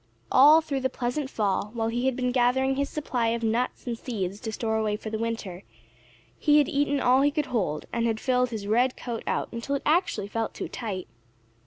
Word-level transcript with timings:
All 0.31 0.61
through 0.61 0.79
the 0.79 0.89
pleasant 0.89 1.29
fall, 1.29 1.69
while 1.75 1.89
he 1.89 2.07
had 2.07 2.15
been 2.15 2.31
gathering 2.31 2.75
his 2.75 2.89
supply 2.89 3.27
of 3.27 3.43
nuts 3.43 3.85
and 3.85 3.95
seeds 3.95 4.39
to 4.39 4.51
store 4.51 4.77
away 4.77 4.95
for 4.95 5.11
the 5.11 5.19
winter, 5.19 5.61
he 6.39 6.57
had 6.57 6.67
eaten 6.67 6.99
all 6.99 7.21
he 7.21 7.29
could 7.29 7.45
hold 7.45 7.85
and 7.93 8.07
had 8.07 8.19
filled 8.19 8.49
his 8.49 8.65
red 8.65 8.97
coat 8.97 9.21
out 9.27 9.53
until 9.53 9.75
it 9.75 9.83
actually 9.85 10.27
felt 10.27 10.55
too 10.55 10.67
tight. 10.67 11.07